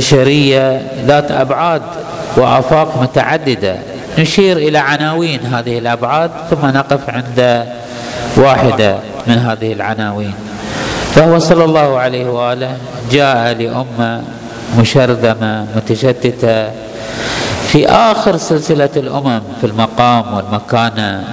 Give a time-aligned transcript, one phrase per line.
[0.00, 1.82] بشرية ذات أبعاد
[2.36, 3.76] وأفاق متعددة.
[4.18, 7.66] نشير إلى عناوين هذه الأبعاد ثم نقف عند
[8.36, 10.34] واحدة من هذه العناوين.
[11.14, 12.76] فهو صلى الله عليه وآله
[13.10, 14.22] جاء لأمة
[14.78, 16.70] مشرذمه متشتته
[17.68, 21.24] في آخر سلسلة الأمم في المقام والمكانة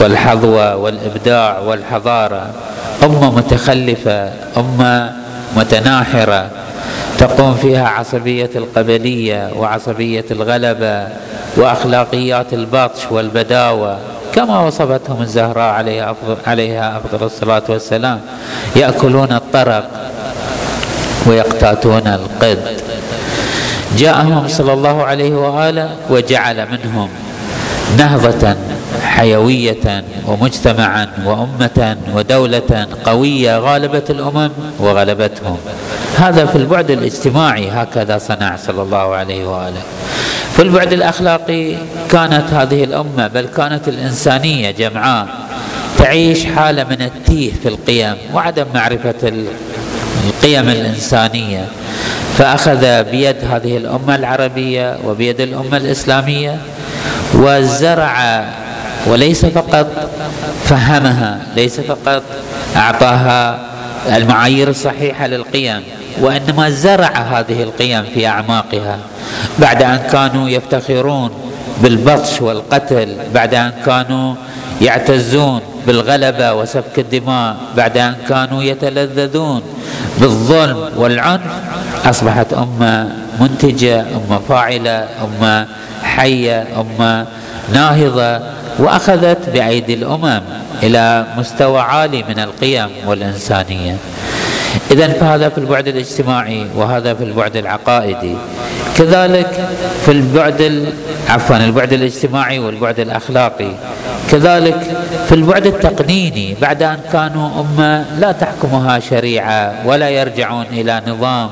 [0.00, 2.50] والحظوة والإبداع والحضارة.
[3.04, 5.12] أمة متخلفة أمة
[5.56, 6.50] متناحرة.
[7.18, 11.08] تقوم فيها عصبية القبلية وعصبية الغلبة
[11.56, 13.98] وأخلاقيات البطش والبداوة
[14.34, 18.20] كما وصفتهم الزهراء عليها أفضل, عليها أفضل الصلاة والسلام.
[18.76, 19.90] يأكلون الطرق
[21.26, 22.58] ويقتاتون القد.
[23.96, 27.08] جاءهم صلى الله عليه وآله وجعل منهم
[27.98, 28.56] نهضة
[29.02, 35.58] حيوية ومجتمعا وأمة ودولة قوية غالبت الأمم وغلبتهم.
[36.16, 39.82] هذا في البعد الاجتماعي هكذا صنع صلى الله عليه وآله.
[40.56, 41.74] في البعد الأخلاقي
[42.10, 45.26] كانت هذه الأمة بل كانت الإنسانية جمعاء
[45.98, 49.32] تعيش حالة من التيه في القيم وعدم معرفة
[50.26, 51.64] القيم الإنسانية.
[52.38, 56.58] فأخذ بيد هذه الأمة العربية وبيد الأمة الإسلامية
[57.34, 58.44] وزرع
[59.06, 60.10] وليس فقط
[60.64, 62.22] فهمها ليس فقط
[62.76, 63.58] أعطاها
[64.16, 65.82] المعايير الصحيحة للقيم.
[66.20, 68.98] وإنما زرع هذه القيم في أعماقها.
[69.58, 71.30] بعد أن كانوا يفتخرون
[71.82, 74.34] بالبطش والقتل بعد أن كانوا
[74.80, 79.62] يعتزون بالغلبة وسفك الدماء بعد أن كانوا يتلذذون
[80.20, 81.42] بالظلم والعنف
[82.04, 83.08] أصبحت أمة
[83.40, 85.66] منتجة أمة فاعلة أمة
[86.02, 87.26] حية أمة
[87.72, 88.40] ناهضة
[88.78, 90.40] وأخذت بأيدي الأمم
[90.82, 93.96] إلى مستوى عالي من القيم والإنسانية.
[94.90, 98.36] إذا فهذا في البعد الاجتماعي وهذا في البعد العقائدي.
[98.96, 99.68] كذلك
[100.04, 100.86] في البعد
[101.28, 103.72] عفوا البعد الاجتماعي والبعد الأخلاقي.
[104.30, 104.80] كذلك
[105.28, 111.50] في البعد التقنيني بعد أن كانوا أمة لا تحكمها شريعة ولا يرجعون إلى نظام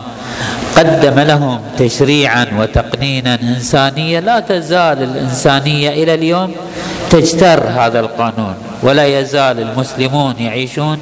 [0.77, 6.55] قدم لهم تشريعا وتقنينا انسانيا لا تزال الإنسانية إلى اليوم
[7.11, 8.55] تجتر هذا القانون.
[8.83, 10.99] ولا يزال المسلمون يعيشون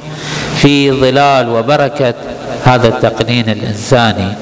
[0.64, 2.14] في ظلال وبركة
[2.64, 4.32] هذا التقنين الإنساني.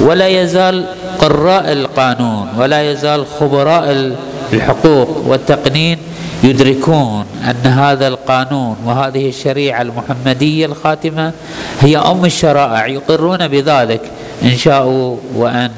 [0.00, 0.84] ولا يزال
[1.18, 4.12] قراء القانون ولا يزال خبراء
[4.52, 5.98] الحقوق والتقنين
[6.44, 11.32] يدركون أن هذا القانون وهذه الشريعة المحمدية الخاتمة
[11.80, 14.00] هي أم الشرائع يقرون بذلك
[14.42, 15.70] إن شاءوا وأن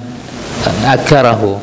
[0.85, 1.61] أكره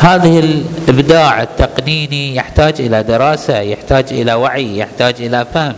[0.00, 5.74] هذه الإبداع التقنيني يحتاج إلى دراسة يحتاج إلى وعي يحتاج إلى فهم.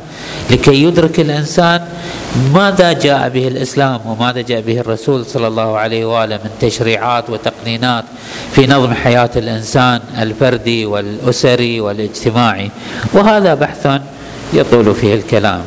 [0.51, 1.81] لكي يدرك الإنسان
[2.55, 8.05] ماذا جاء به الإسلام وماذا جاء به الرسول صلى الله عليه وآله من تشريعات وتقنينات
[8.53, 12.71] في نظم حياة الإنسان الفردي والأسري والاجتماعي.
[13.13, 14.01] وهذا بحث
[14.53, 15.63] يطول فيه الكلام.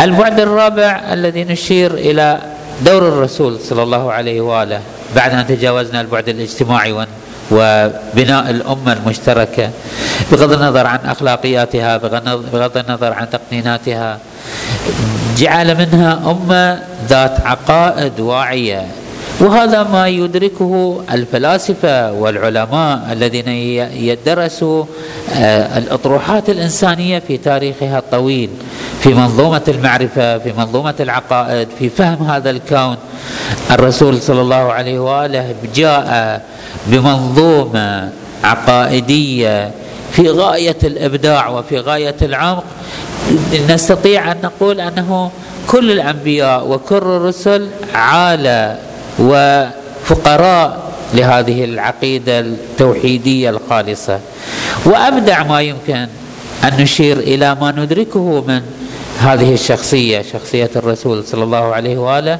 [0.00, 2.40] البعد الرابع الذي نشير إلى
[2.86, 4.80] دور الرسول صلى الله عليه وآله
[5.16, 7.06] بعد أن تجاوزنا البعد الاجتماعي
[7.50, 9.70] وبناء الأمة المشتركة
[10.32, 11.96] بغض النظر عن أخلاقياتها
[12.52, 14.18] بغض النظر عن تقنيناتها
[15.36, 18.86] جعل منها أمة ذات عقائد واعية.
[19.40, 23.48] وهذا ما يدركه الفلاسفة والعلماء الذين
[23.94, 24.84] يدرسوا
[25.34, 28.50] آه، الأطروحات الإنسانية في تاريخها الطويل
[29.02, 32.96] في منظومة المعرفة في منظومة العقائد في فهم هذا الكون.
[33.70, 36.42] الرسول صلى الله عليه وآله جاء
[36.86, 38.10] بمنظومة
[38.44, 39.70] عقائدية
[40.12, 42.64] في غاية الإبداع وفي غاية العمق.
[43.68, 45.30] نستطيع أن نقول أنه
[45.66, 48.89] كل الأنبياء وكل الرسل عالة
[49.20, 54.20] وفقراء لهذه العقيدة التوحيدية الخالصة.
[54.84, 56.06] وأبدع ما يمكن
[56.64, 58.62] أن نشير إلى ما ندركه من
[59.20, 62.38] هذه الشخصية شخصية الرسول صلى الله عليه وآله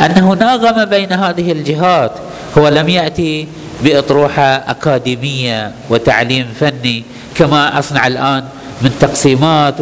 [0.00, 2.12] أنه ناغم بين هذه الجهات.
[2.58, 3.48] هو لم يأتي
[3.82, 7.04] بأطروحة أكاديمية وتعليم فني
[7.34, 8.44] كما أصنع الآن
[8.82, 9.74] من تقسيمات.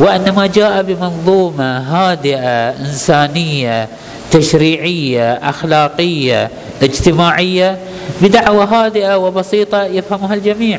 [0.00, 3.88] وإنما جاء بمنظومة هادئة إنسانية
[4.30, 6.50] تشريعية أخلاقية
[6.82, 7.78] اجتماعية
[8.22, 10.78] بدعوة هادئة وبسيطة يفهمها الجميع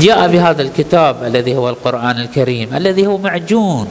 [0.00, 3.86] جاء بهذا الكتاب الذي هو القرآن الكريم الذي هو معجون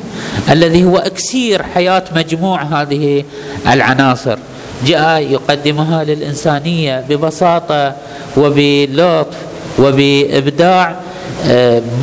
[0.49, 3.23] الذي هو أكسير حياة مجموع هذه
[3.67, 4.37] العناصر
[4.85, 7.93] جاء يقدمها للإنسانية ببساطة
[8.37, 9.37] وبلطف
[9.79, 10.95] وبإبداع آه،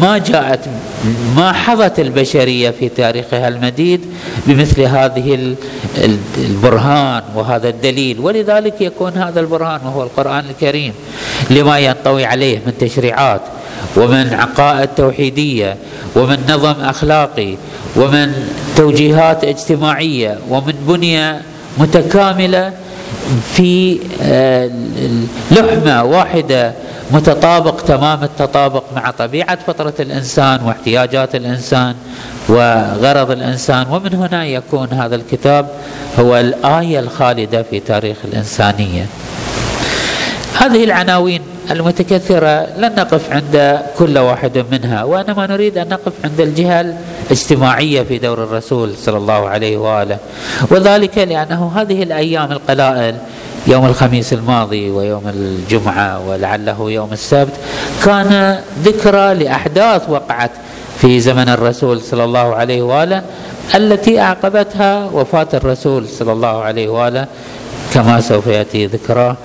[0.01, 0.61] ما جاءت
[1.37, 4.01] ما حظت البشرية في تاريخها المديد
[4.47, 5.57] بمثل هذه
[6.39, 8.21] البرهان وهذا الدليل.
[8.21, 10.93] ولذلك يكون هذا البرهان وهو القرآن الكريم
[11.51, 13.41] لما ينطوي عليه من تشريعات
[13.97, 15.77] ومن عقائد توحيديه
[16.17, 17.57] ومن نظم أخلاقي
[17.97, 21.43] ومن توجيهات اجتماعية ومن بنية
[21.79, 22.73] متكاملة
[23.53, 24.71] في آه،
[25.51, 26.73] لحمة واحدة
[27.11, 31.95] متطابق تمام التطابق مع طبيعة فطرة الإنسان واحتياجات الإنسان
[32.49, 35.69] وغرض الإنسان ومن هنا يكون هذا الكتاب
[36.19, 39.07] هو الآية الخالدة في تاريخ الإنسانية.
[40.59, 46.95] هذه العناوين المتكثرة لن نقف عند كل واحد منها وإنما نريد أن نقف عند الجهة
[47.27, 50.19] الاجتماعية في دور الرسول صلى الله عليه وآله
[50.71, 53.15] وذلك لأنه هذه الأيام القلائل
[53.67, 57.53] يوم الخميس الماضي ويوم الجمعة ولعله يوم السبت
[58.05, 60.51] كان ذكرى لأحداث وقعت
[61.01, 63.23] في زمن الرسول صلى الله عليه وآله
[63.75, 67.27] التي أعقبتها وفاة الرسول صلى الله عليه وآله
[67.95, 69.37] كما سوف يأتي ذكراه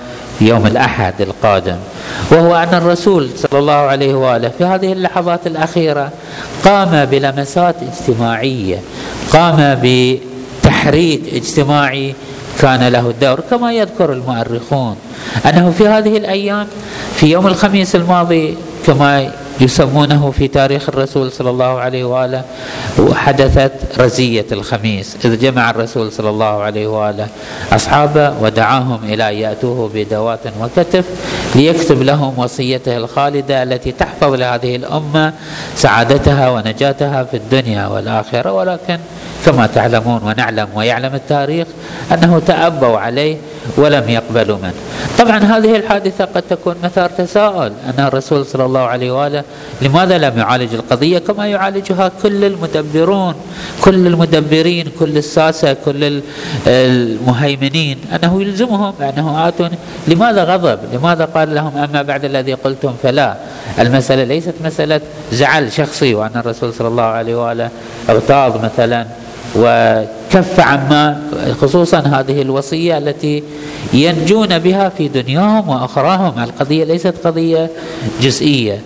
[0.42, 1.78] يوم الأحد القادم.
[2.32, 6.12] وهو أن الرسول صلى الله عليه وآله في هذه اللحظات الأخيرة
[6.66, 8.80] قام بلمسات اجتماعية
[9.34, 12.16] قام بتحريك اجتماعي
[12.62, 14.96] كان له الدور كما يذكر المؤرخون.
[15.46, 16.68] أنه في هذه الأيام
[17.16, 19.32] في يوم الخميس الماضي كما
[19.62, 22.44] يسمونه في تاريخ الرسول صلى الله عليه وآله
[23.00, 27.28] وحدثت رزية الخميس إذ جمع الرسول صلى الله عليه وآله
[27.72, 31.06] أصحابه ودعاهم إلى أن يأتوه بدوات وكتف
[31.56, 35.34] ليكتب لهم وصيته الخالدة التي تحفظ لهذه الأمة
[35.76, 38.52] سعادتها ونجاتها في الدنيا والآخرة.
[38.52, 38.98] ولكن
[39.46, 41.68] كما تعلمون ونعلم ويعلم التاريخ
[42.14, 43.38] أنه تأبوا عليه
[43.78, 44.74] ولم يقبلوا منه.
[45.18, 47.72] طبعا هذه الحادثة قد تكون مثار تساؤل.
[47.86, 49.44] أن الرسول صلى الله عليه وآله
[49.82, 53.34] لماذا لم يعالج القضية؟ كما يعالجها كل المدبرون
[53.82, 56.22] كل المدبرين كل الساسة كل
[56.68, 57.98] المهيمنين.
[58.14, 59.70] أنه يلزمهم بأنه آتون
[60.08, 63.38] لماذا غضب؟ لماذا قال لهم أما بعد الذي قلتم؟ فلا.
[63.80, 66.16] المسألة ليست مسألة زعل شخصي.
[66.16, 67.70] وأن الرسول صلى الله عليه وآله
[68.10, 69.06] أغتاظ مثلا
[69.58, 71.22] وكف عما
[71.62, 73.44] خصوصا هذه الوصية التي
[73.94, 76.44] ينجون بها في دنياهم وأخراهم.
[76.44, 77.70] القضية ليست قضية
[78.22, 78.82] جزئية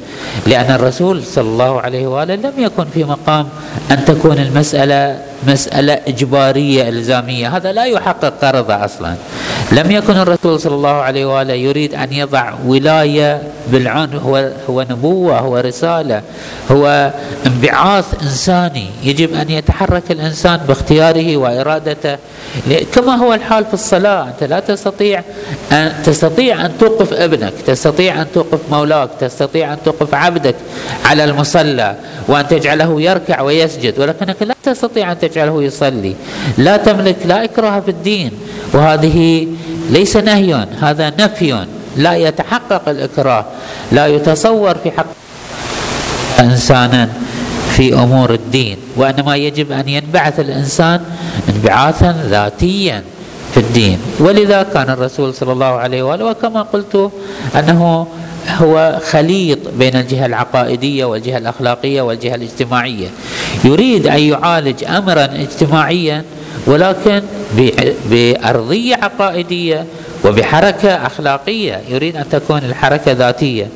[0.48, 3.48] لأن الرسول صلى الله عليه وآله لم يكن في مقام
[3.92, 7.58] أن تكون المسألة مسألة إجبارية إلزامية.
[7.58, 9.16] هذا لا يحقق غرضه أصلا.
[9.72, 13.42] لم يكن الرسول صلى الله عليه وآله يريد أن يضع ولاية
[13.72, 16.22] بالعنف هو هو نبوة هو رسالة
[16.72, 17.14] هو
[17.46, 18.88] انبعاث إنساني.
[19.04, 22.18] يجب أن يتحرك الإنسان باختياره وإرادته.
[22.96, 24.28] كما هو الحال في الصلاة.
[24.28, 25.24] أنت لا تستطيع
[25.72, 30.56] ان تستطيع أن توقف ابنك تستطيع أن توقف مولاك تستطيع أن توقف عبدك
[31.06, 31.96] على المصلى
[32.28, 34.00] وأن تجعله يركع ويسجد.
[34.00, 36.16] ولكنك لا تستطيع أن تجعله يصلي.
[36.58, 38.32] لا تملك لا إكراه في الدين.
[38.74, 39.48] وهذه
[39.90, 41.66] ليس نهي هذا نفي
[41.98, 43.46] لا يتحقق الإكراه
[43.92, 45.06] لا يتصور في حق
[46.40, 47.10] إنسانا
[47.72, 48.78] في أمور الدين.
[48.96, 51.00] وإنما يجب أن ينبعث الإنسان
[51.50, 53.04] انبعاثا ذاتيا
[53.54, 53.98] في الدين.
[54.20, 57.12] ولذا كان الرسول صلى الله عليه وآله وكما قلت
[57.56, 58.08] أنه
[58.48, 63.08] هو خليط بين الجهة العقائدية والجهة الأخلاقية والجهة الاجتماعية.
[63.64, 66.24] يريد أن يعالج أمرا اجتماعيا
[66.68, 67.22] ولكن
[68.10, 69.86] بأرضية عقائدية
[70.26, 73.68] وبحركة أخلاقية يريد أن تكون الحركة ذاتية.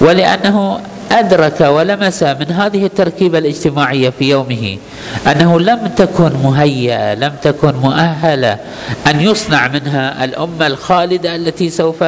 [0.00, 0.80] ولأنه
[1.12, 4.78] أدرك ولمس من هذه التركيبة الاجتماعية في يومه
[5.26, 8.58] أنه لم تكن مهيئة لم تكن مؤهلة
[9.06, 12.04] أن يصنع منها الأمة الخالدة التي سوف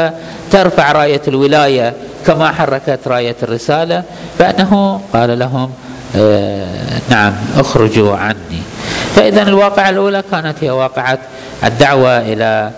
[0.52, 1.94] ترفع راية الولاية
[2.26, 4.02] كما حركت راية الرسالة
[4.38, 5.70] فأنه قال لهم
[6.16, 6.66] آه
[7.10, 8.62] نعم اخرجوا عني.
[9.16, 11.18] فإذا الواقعة الأولى كانت هي واقعة
[11.64, 12.70] الدعوة إلى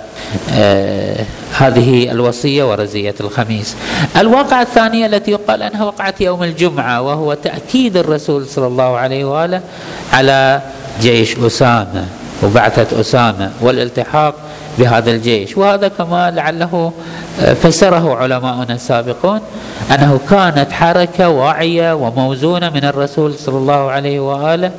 [0.52, 1.24] آه
[1.58, 3.76] هذه الوصية ورزية الخميس.
[4.16, 9.60] الواقعة الثانية التي يقال أنها وقعت يوم الجمعة وهو تأكيد الرسول صلى الله عليه وآله
[10.12, 10.60] على
[11.00, 12.04] جيش أسامة
[12.42, 14.34] وبعثة أسامة والالتحاق
[14.78, 15.56] بهذا الجيش.
[15.56, 16.92] وهذا كما لعله
[17.40, 19.40] آه، فسره علماؤنا السابقون
[19.94, 24.70] أنه كانت حركة واعية وموزونة من الرسول صلى الله عليه وآله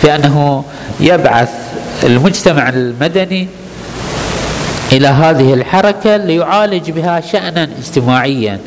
[0.00, 0.64] في أنه
[1.00, 1.48] يبعث
[2.04, 3.48] المجتمع المدني
[4.92, 8.58] إلى هذه الحركة ليعالج بها شانا اجتماعيا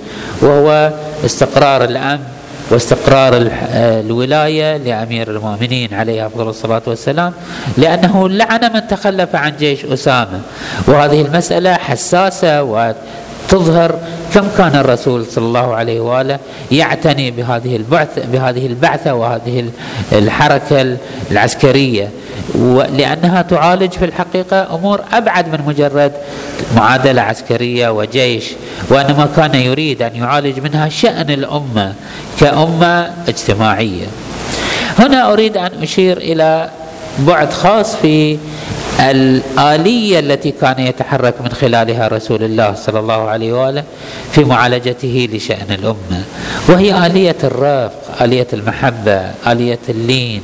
[0.42, 0.92] وهو
[1.26, 2.24] استقرار الأمن
[2.70, 3.32] واستقرار
[3.74, 7.34] الولاية لأمير المؤمنين عليه أفضل الصلاة والسلام
[7.78, 10.42] لأنه لعن من تخلف عن جيش أسامة.
[10.88, 12.64] وهذه المسألة حساسة
[13.50, 14.00] تظهر
[14.34, 16.40] كم كان الرسول صلى الله عليه وآله
[16.72, 19.70] يعتني بهذه البعث بهذه البعثة وهذه
[20.12, 20.98] الحركة
[21.32, 22.10] العسكرية
[22.98, 26.12] لأنها تعالج في الحقيقة أمور أبعد من مجرد
[26.76, 28.46] معادلة عسكرية وجيش
[28.90, 31.94] وإنما كان يريد أن يعالج منها شأن الأمة
[32.40, 34.06] كأمة اجتماعية.
[35.00, 36.70] هنا أريد أن أشير إلى
[37.20, 38.38] بعد خاص في
[39.00, 43.84] الآلية التي كان يتحرك من خلالها رسول الله صلى الله عليه وآله
[44.32, 46.24] في معالجته لشأن الأمة
[46.70, 50.42] وهي آلية الرفق آلية المحبة آلية اللين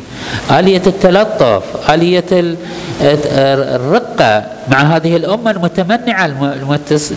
[0.51, 2.55] آلية التلطف آلية
[3.01, 6.25] الرقة مع هذه الأمة المتمنعة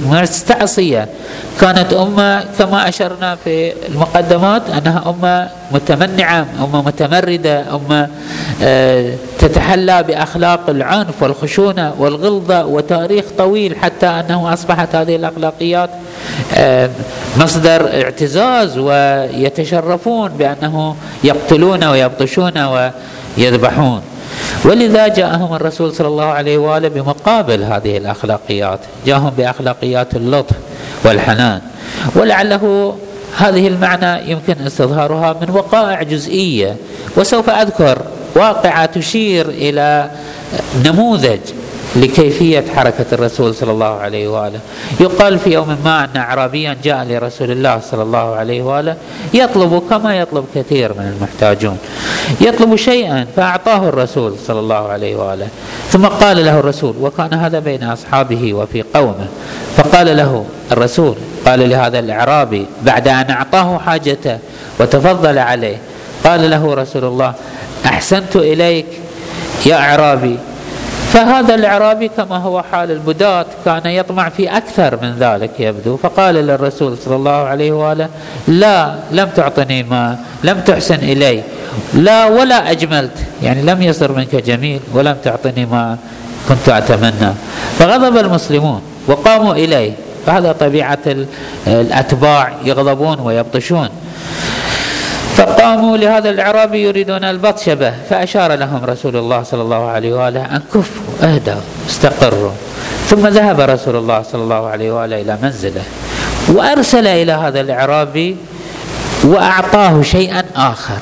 [0.04, 1.08] المستعصية.
[1.61, 8.08] كانت أمة كما أشرنا في المقدمات أنها أمة متمنعة أمة متمردة أمة
[8.62, 15.90] آه، تتحلى بأخلاق العنف والخشونة والغلظة وتاريخ طويل حتى أنه أصبحت هذه الأخلاقيات
[17.37, 22.52] مصدر اعتزاز ويتشرفون بأنه يقتلون ويبطشون
[23.38, 24.02] ويذبحون.
[24.64, 30.57] ولذا جاءهم الرسول صلى الله عليه وآله بمقابل هذه الأخلاقيات، جاءهم بأخلاقيات اللطف
[31.04, 31.61] والحنان،
[32.14, 32.97] ولعله
[33.38, 36.76] هذه المعنى يمكن استظهارها من وقائع جزئية،
[37.16, 37.99] وسوف أذكر
[38.35, 40.11] واقعة تشير إلى
[40.85, 41.40] نموذج
[41.96, 44.60] لكيفية حركة الرسول صلى الله عليه وآله.
[45.00, 48.96] يقال في يوم ما أن أعرابيا جاء لرسول الله صلى الله عليه وآله
[49.34, 51.78] يطلب كما يطلب كثير من المحتاجون.
[52.40, 55.48] يطلب شيئا فأعطاه الرسول صلى الله عليه وآله.
[55.90, 59.26] ثم قال له الرسول وكان هذا بين أصحابه وفي قومه.
[59.76, 61.14] فقال له الرسول
[61.46, 64.38] قال لهذا الأعرابي بعد أن أعطاه حاجته
[64.80, 65.76] وتفضل عليه
[66.24, 67.34] قال له رسول الله
[67.86, 68.86] أحسنت إليك
[69.66, 70.38] يا أعرابي
[71.14, 75.97] فهذا الإعرابي كما هو حال البداة كان يطمع في أكثر من ذلك يبدو.
[75.97, 78.09] فقال للرسول صلى الله عليه وآله
[78.49, 81.42] لا لم تعطني ما لم تحسن إلي
[81.94, 85.99] لا ولا أجملت يعني لم يصر منك جميل ولم تعطني ما
[86.49, 87.33] كنت أتمنى.
[87.78, 89.92] فغضب المسلمون وقاموا إليه.
[90.26, 90.99] فهذا طبيعة
[91.66, 93.88] الأتباع يغضبون ويبطشون.
[95.37, 97.94] فقاموا لهذا الأعرابي يريدون البطش به.
[98.11, 101.03] فأشار لهم رسول الله صلى الله عليه وآله أن كفوا.
[101.23, 102.50] اهدوا استقروا
[103.09, 105.83] ثم ذهب رسول الله صلى الله عليه وآله إلى منزله
[106.49, 108.37] وأرسل إلى هذا الأعرابي
[109.25, 110.99] وأعطاه شيئا آخر.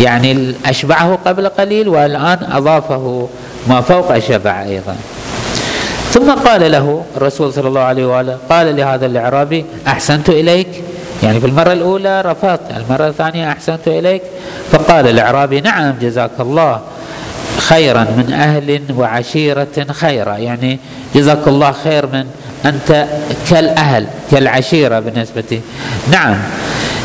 [0.00, 3.28] يعني أشبعه قبل قليل والآن أضافه
[3.68, 4.96] ما فوق الشبع أيضا.
[6.10, 10.68] ثم قال له الرسول صلى الله عليه وآله قال لهذا الأعرابي أحسنت إليك؟
[11.22, 14.22] يعني في المرة الأولى رفضت المرة الثانية أحسنت إليك؟
[14.72, 16.80] فقال الأعرابي نعم جزاك الله.
[17.70, 20.36] خيرا من أهل وعشيرة خيرا.
[20.36, 20.78] يعني
[21.14, 22.24] جزاك الله خير من
[22.64, 23.06] أنت
[23.50, 25.60] كالأهل كالعشيرة بالنسبة.
[26.10, 26.36] نعم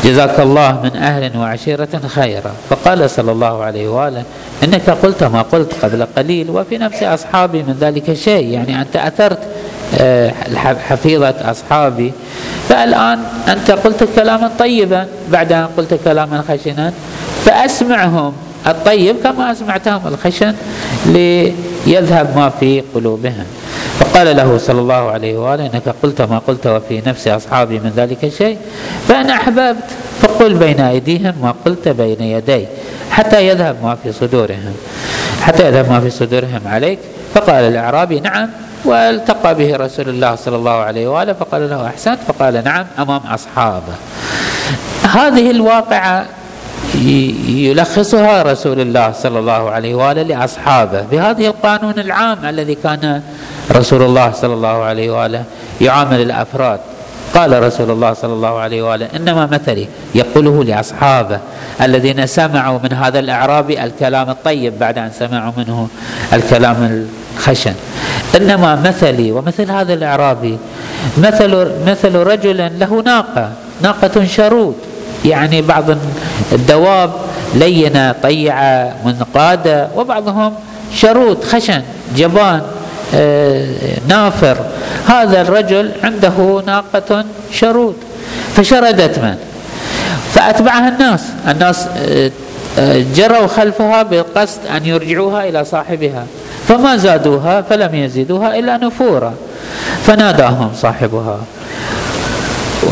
[0.04, 2.52] جزاك الله من أهل وعشيرة خيرا.
[2.70, 4.22] فقال صلى الله عليه وآله
[4.64, 8.48] إنك قلت ما قلت قبل قليل وفي نفس أصحابي من ذلك شيء.
[8.48, 9.38] يعني أنت أثرت
[10.00, 10.32] آه،
[10.88, 12.12] حفيظة أصحابي.
[12.68, 13.18] فالآن
[13.48, 16.92] أنت قلت كلاما طيبا بعد أن قلت كلاما خشنا
[17.44, 18.32] فأسمعهم.
[18.66, 20.54] الطيب كما أسمعتهم الخشن
[21.06, 23.44] ليذهب ما في قلوبهم.
[23.98, 28.24] فقال له صلى الله عليه وآله إنك قلت ما قلت وفي نفس أصحابي من ذلك
[28.24, 28.58] الشيء
[29.08, 29.84] فأنا أحببت.
[30.22, 32.66] فقل بين أيديهم ما قلت بين يدي
[33.10, 34.74] حتى يذهب ما في صدورهم.
[35.42, 36.98] حتى يذهب ما في صدورهم عليك.
[37.34, 38.48] فقال الأعرابي نعم.
[38.84, 42.18] والتقى به رسول الله صلى الله عليه وآله فقال له أحسنت.
[42.28, 43.94] فقال نعم أمام أصحابه.
[45.02, 46.26] هذه الواقعة
[46.96, 51.02] يلخصها رسول الله صلى الله عليه وآله لأصحابه.
[51.12, 53.22] بهذه القانون العام الذي كان
[53.72, 55.44] رسول الله صلى الله عليه وآله
[55.80, 56.80] يعامل الأفراد.
[57.34, 61.38] قال رسول الله صلى الله عليه وآله إنما مثلي يقوله لأصحابه
[61.82, 65.88] الذين سمعوا من هذا الإعرابي الكلام الطيب بعد أن سمعوا منه
[66.32, 67.04] الكلام
[67.36, 67.74] الخشن.
[68.36, 70.58] إنما مثلي ومثل هذا الإعرابي
[71.18, 73.50] مثل مثل رجل له ناقة
[73.82, 74.74] ناقة شرود.
[75.24, 75.84] يعني بعض
[76.52, 77.10] الدواب
[77.54, 80.54] لينة طيعة منقادة وبعضهم
[80.94, 81.82] شرود خشن
[82.16, 82.62] جبان
[83.14, 83.66] آه،
[84.08, 84.56] نافر.
[85.06, 87.96] هذا الرجل عنده ناقة شرود
[88.54, 89.36] فشردت من؟
[90.32, 91.22] فأتبعها الناس.
[91.48, 92.30] الناس آه،
[92.78, 96.26] آه، جروا خلفها بقصد أن يرجعوها إلى صاحبها.
[96.68, 99.34] فما زادوها؟ فلم يزيدوها إلا نفورا.
[100.06, 101.38] فناداهم صاحبها.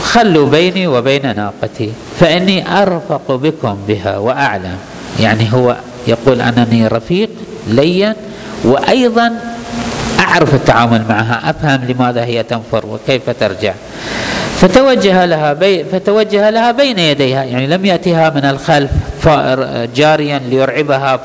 [0.03, 4.77] خلوا بيني وبين ناقتي فإني أرفق بكم بها وأعلم.
[5.21, 7.31] يعني هو يقول أنني رفيق
[7.67, 8.13] لين
[8.65, 9.33] وأيضا
[10.21, 13.75] أعرف التعامل معها أفهم لماذا هي تنفر وكيف ترجع.
[14.57, 18.91] فتوجه لها بي فتوجه لها بين يديها يعني لم يأتها من الخلف
[19.97, 21.17] جاريا ليرعبها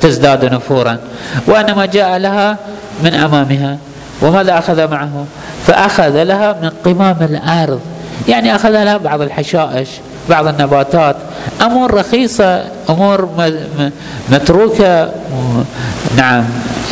[0.00, 0.98] فتزداد نفورا.
[1.46, 2.56] وإنما جاء لها
[3.04, 3.78] من أمامها
[4.22, 5.26] وماذا أخذ معه؟
[5.66, 7.80] فأخذ لها من قمام الأرض.
[8.28, 9.88] يعني أخذ لها بعض الحشائش
[10.28, 11.16] بعض النباتات.
[11.62, 13.28] أمور رخيصة أمور
[14.30, 15.12] متروكة
[16.16, 16.44] نعم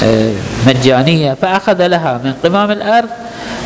[0.05, 0.33] آه،
[0.67, 1.35] مجانية.
[1.43, 3.09] فأخذ لها من قمام الأرض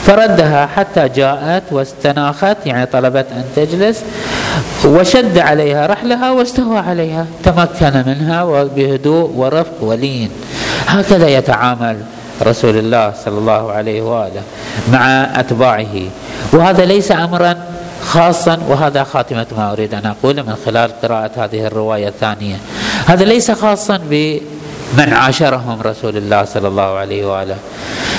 [0.07, 4.03] فردها حتى جاءت واستناخت يعني طلبت أن تجلس
[4.85, 10.31] وشد عليها رحلها واستوى عليها تمكن منها بهدوء ورفق ولين.
[10.87, 11.97] هكذا يتعامل
[12.43, 14.43] رسول الله صلى الله عليه وآله
[14.93, 15.95] مع أتباعه.
[16.53, 17.57] وهذا ليس امرا
[18.05, 22.57] خاصا وهذا خاتمة ما أريد أن اقوله من خلال قراءة هذه الرواية الثانية.
[23.07, 27.57] هذا ليس خاصا بمن عاشرهم رسول الله صلى الله عليه وآله.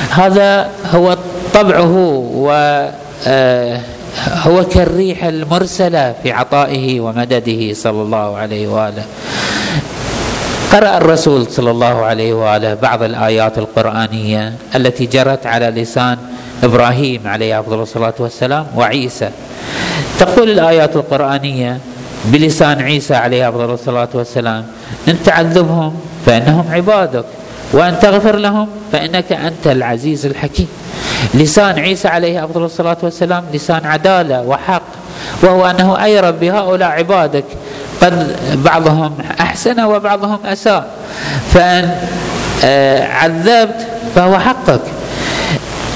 [0.09, 1.17] هذا هو
[1.53, 1.95] طبعه
[2.35, 2.51] و
[3.27, 3.79] آه،
[4.43, 9.03] هو كالريح المرسلة في عطائه ومدده صلى الله عليه وآله.
[10.73, 16.17] قرأ الرسول صلى الله عليه وآله بعض الآيات القرآنية التي جرت على لسان
[16.63, 19.29] إبراهيم عليه أفضل الصلاة والسلام وعيسى.
[20.19, 21.77] تقول الآيات القرآنية
[22.25, 24.65] بلسان عيسى عليه أفضل الصلاة والسلام
[25.07, 27.25] إن تعذبهم فإنهم عبادك
[27.73, 30.67] وأن تغفر لهم فإنك أنت العزيز الحكيم.
[31.33, 34.81] لسان عيسى عليه أفضل الصلاة والسلام لسان عدالة وحق
[35.43, 37.45] وهو أنه أي رب هؤلاء عبادك.
[38.03, 40.87] قد بعضهم أحسن وبعضهم أساء.
[41.53, 41.91] فإن
[42.65, 44.81] آه، عذبت فهو حقك.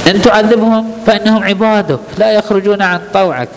[0.08, 3.50] إن تعذبهم فإنهم عبادك لا يخرجون عن طوعك.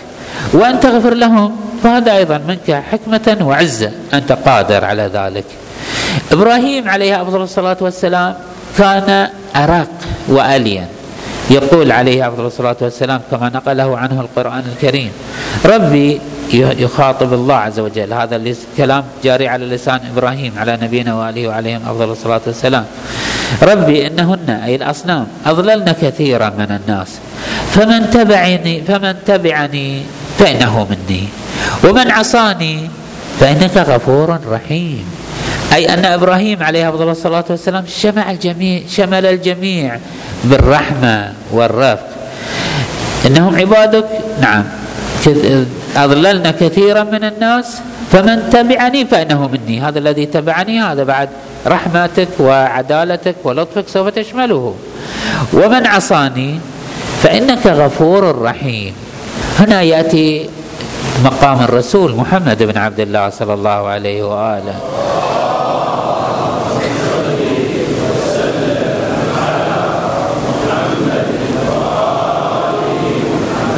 [0.53, 5.45] وأن تغفر لهم فهذا أيضا منك حكمة وعزة أنت قادر على ذلك.
[6.33, 8.35] إبراهيم عليه أفضل الصلاة والسلام
[8.79, 9.89] كان أرق
[10.29, 10.87] وألين.
[11.51, 15.11] يقول عليه أفضل الصلاة والسلام كما نقله عنه القرآن الكريم
[15.65, 16.21] ربي
[16.55, 18.13] يخاطب الله عز وجل.
[18.13, 22.85] هذا الكلام جاري على لسان إبراهيم على نبينا وآله وعليهم أفضل الصلاة والسلام.
[23.63, 27.09] ربي إنهن أي الأصنام أضللن كثيرا من الناس.
[27.71, 30.03] فمن تبعني فمن تبعني
[30.39, 31.25] فإنه مني.
[31.85, 32.91] ومن عصاني
[33.41, 35.05] فإنك غفور رحيم.
[35.75, 39.99] أي أن إبراهيم عليه أفضل الصلاة والسلام شمع الجميع شمل الجميع
[40.45, 42.09] بالرحمة والرفق.
[43.27, 44.07] إنهم عبادك؟
[44.41, 44.65] نعم.
[45.97, 47.81] أضللنا كثيرا من الناس
[48.13, 49.81] فمن تبعني فإنه مني.
[49.81, 51.29] هذا الذي تبعني هذا بعد
[51.67, 54.75] رحمتك وعدالتك ولطفك سوف تشمله.
[55.53, 56.61] ومن عصاني
[57.23, 58.95] فإنك غفور رحيم.
[59.59, 60.51] هنا يأتي
[61.25, 64.77] مقام الرسول محمد بن عبد الله صلى الله عليه وآله.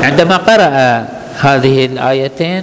[0.02, 1.06] عندما قرأ
[1.42, 2.62] هذه الآيتين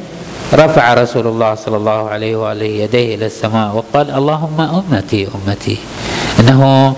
[0.53, 5.77] رفع رسول الله صلى الله عليه وآله يديه إلى السماء وقال اللهم أمتي أمتي.
[6.39, 6.95] إنه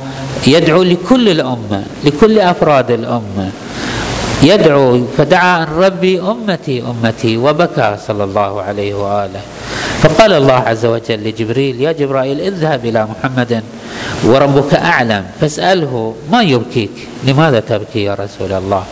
[0.48, 3.50] يدعو لكل الأمة لكل أفراد الأمة.
[4.44, 9.42] يدعو فدعا ربي أمتي أمتي وبكى صلى الله عليه وآله.
[10.02, 13.64] فقال الله عز وجل لجبريل يا جبرائيل اذهب إلى محمد
[14.26, 18.84] وربك أعلم فاسأله ما يبكيك لماذا تبكي يا رسول الله؟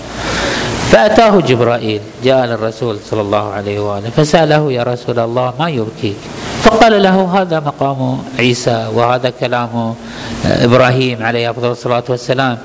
[0.90, 6.18] فأتاه جبرائيل جاء للرسول صلى الله عليه وآله فسأله يا رسول الله ما يبكيك؟
[6.64, 9.94] فقال له هذا مقام عيسى وهذا كلام
[10.46, 12.58] إبراهيم عليه أفضل الصلاة والسلام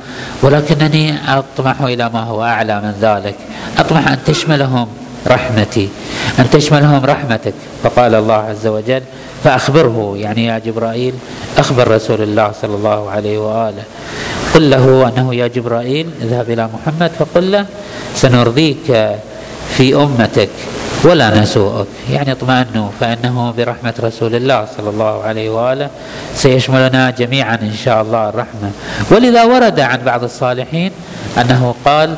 [0.43, 3.37] ولكنني أطمح إلى ما هو أعلى من ذلك
[3.79, 4.89] أطمح أن تشملهم
[5.27, 5.89] رحمتي
[6.39, 7.55] أن تشملهم رحمتك.
[7.83, 9.03] فقال الله عز وجل
[9.45, 11.15] فأخبره يعني يا جبرائيل
[11.59, 13.85] أخبر رسول الله صلى الله عليه وآله.
[14.55, 17.67] قل له أنه يا جبرائيل اذهب إلى محمد فقل له
[18.15, 19.17] سنرضيك
[19.77, 20.49] في أمتك
[21.05, 21.87] ولا نسوءك.
[22.11, 25.91] يعني اطمئنوا فإنه برحمة رسول الله صلى الله عليه وآله
[26.35, 28.71] سيشملنا جميعا إن شاء الله الرحمة.
[29.11, 30.93] ولذا ورد عن بعض الصالحين
[31.39, 32.15] أنه قال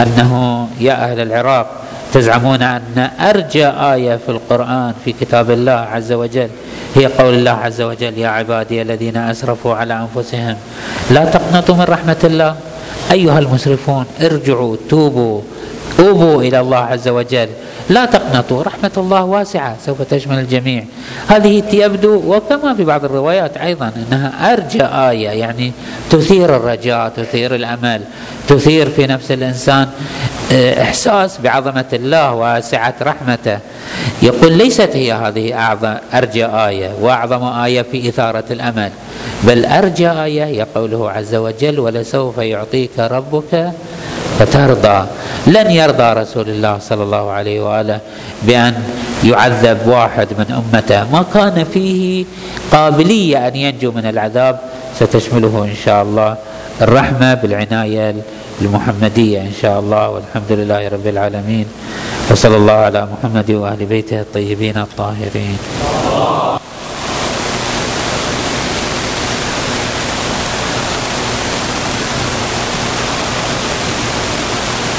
[0.00, 1.79] أنه يا أهل العراق
[2.12, 6.48] تزعمون أن أرجى آية في القرآن في كتاب الله عز وجل؟
[6.94, 10.56] هي قول الله عز وجل يا عبادي الذين أسرفوا على أنفسهم
[11.10, 12.56] لا تقنطوا من رحمة الله.
[13.12, 15.40] أيها المسرفون ارجعوا توبوا
[15.98, 17.48] توبوا إلى الله عز وجل.
[17.90, 20.84] لا تقنطوا رحمة الله واسعة سوف تشمل الجميع.
[21.28, 25.72] هذه يبدو وكما في بعض الروايات أيضا أنها أرجى آية يعني
[26.10, 28.00] تثير الرجاء تثير الأمل
[28.48, 29.88] تثير في نفس الإنسان
[30.52, 33.58] آه، إحساس بعظمة الله وسعة رحمته.
[34.22, 38.90] يقول ليست هي هذه أعظم أرجى آية وأعظم آية في إثارة الأمل
[39.42, 43.72] بل أرجى آية هي قوله عز وجل ولسوف يعطيك ربك
[44.40, 44.98] فترضى.
[45.46, 48.00] لن يرضى رسول الله صلى الله عليه وآله
[48.48, 48.72] بأن
[49.24, 51.04] يعذب واحد من أمته.
[51.12, 52.24] ما كان فيه
[52.72, 54.60] قابلية أن ينجو من العذاب
[54.96, 56.36] ستشمله إن شاء الله
[56.80, 58.14] الرحمة بالعناية
[58.64, 60.08] المحمدية إن شاء الله.
[60.08, 61.66] والحمد لله رب العالمين.
[62.30, 66.59] وصلى الله على محمد واهل بيته الطيبين الطاهرين.